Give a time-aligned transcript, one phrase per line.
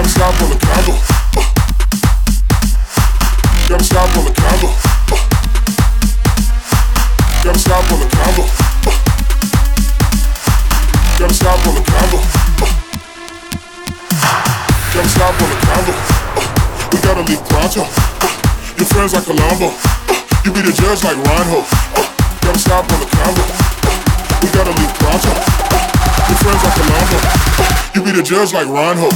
[0.00, 0.96] Gotta stop on the combo.
[3.68, 4.72] Gotta stop on the combo.
[7.44, 8.48] Gotta stop on the combo.
[11.18, 11.66] Gotta stop
[15.36, 15.92] on the combo.
[16.92, 17.84] We gotta leave pronto.
[18.80, 19.68] Your friends like Colombo.
[20.46, 21.68] You be the judge like Reinhold.
[22.40, 23.44] Gotta stop on the combo.
[24.40, 25.28] We gotta leave pronto.
[25.28, 27.20] Your friends like Colombo.
[27.92, 29.12] You be the judge like Reinhold.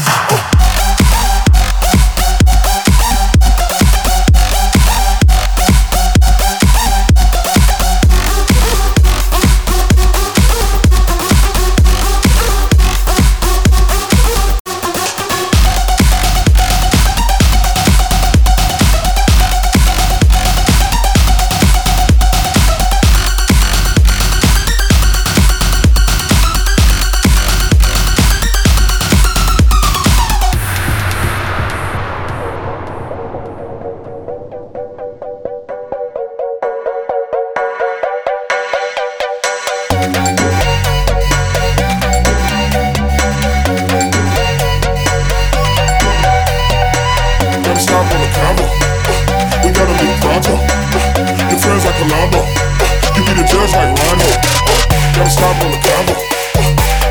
[55.95, 56.15] Combo.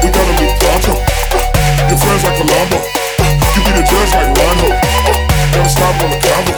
[0.03, 0.93] We gotta leave pronto.
[1.87, 2.77] Your friends like Colombo.
[3.55, 4.69] You be the judge like Rondo.
[5.55, 6.53] Gotta stop on the combo.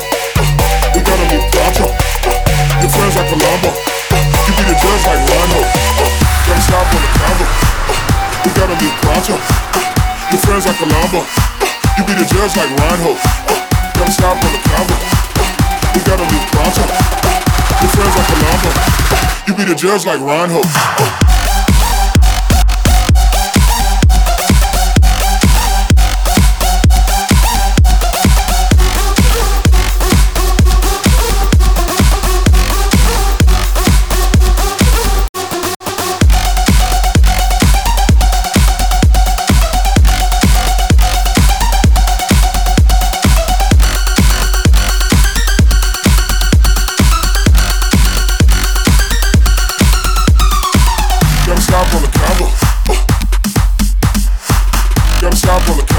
[0.94, 1.86] We gotta leave pronto.
[2.82, 3.70] Your friends like Colombo.
[4.10, 5.62] You be the judge like Rondo.
[6.50, 7.46] Gotta stop on the combo.
[8.42, 9.36] We gotta leave pronto.
[10.34, 11.22] Your friends like Colombo.
[11.94, 13.22] You be the judge like Reinhold.
[13.94, 14.96] Gotta stop on the combo.
[15.94, 16.84] We gotta leave pronto.
[17.86, 18.70] Your friends like Colombo.
[19.46, 21.25] You be the judge like Reinhold.
[55.36, 55.95] stop on the